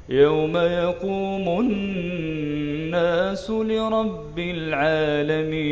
يوم 0.08 0.56
يقوم 0.56 1.60
الناس 1.60 3.50
لرب 3.50 4.38
العالمين 4.38 5.70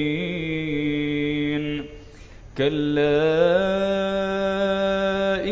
كلا 2.58 3.38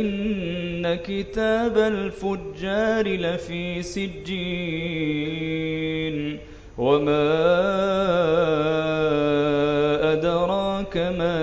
إن 0.01 0.95
كتاب 0.95 1.79
الفجار 1.79 3.09
لفي 3.09 3.83
سجين 3.83 5.37
وما 6.79 7.66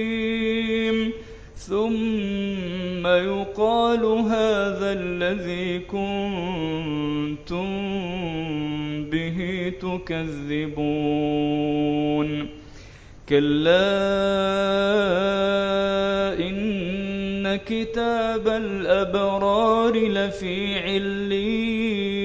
ثم 1.55 3.07
يقال 3.07 4.05
هذا 4.05 4.93
الذي 4.93 5.79
كنتم 5.79 7.65
به 9.09 9.73
تكذبون 9.81 11.07
كلا 13.29 13.85
إن 16.39 17.55
كتاب 17.55 18.47
الأبرار 18.47 19.95
لفي 19.97 20.79
علين 20.79 22.24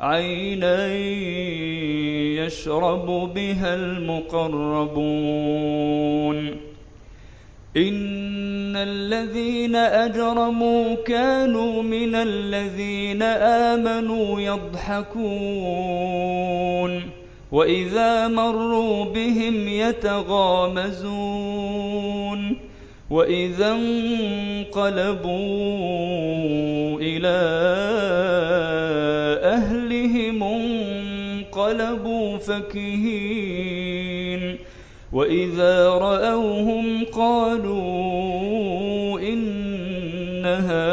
عينا 0.00 0.94
يشرب 2.44 3.06
بها 3.34 3.74
المقربون. 3.74 4.96
إن 7.76 8.76
الذين 8.76 9.76
أجرموا 9.76 10.94
كانوا 10.94 11.82
من 11.82 12.14
الذين 12.14 13.22
آمنوا 13.22 14.40
يضحكون. 14.40 15.16
وإذا 17.52 18.28
مروا 18.28 19.04
بهم 19.04 19.68
يتغامزون. 19.68 21.06
وإذا 23.10 23.72
انقلبوا 23.72 25.36
أهلهم 27.02 28.75
انقلبوا 31.70 32.38
فكهين 32.38 33.56
وإذا 35.12 35.88
رأوهم 35.88 37.04
قالوا 37.04 37.80
إن 39.20 40.46
هؤلاء 40.46 40.86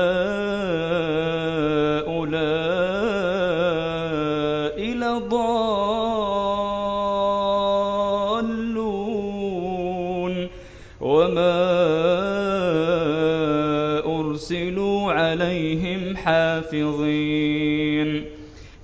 لضالون 9.13 10.47
وما 11.01 11.63
أرسلوا 14.19 15.11
عليهم 15.11 16.17
حافظين 16.17 17.23